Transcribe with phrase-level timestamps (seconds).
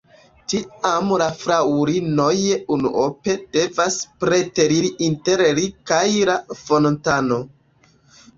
[0.51, 2.33] Tiam la fraŭlinoj
[2.75, 7.41] unuope devas preteriri inter li kaj la fontano.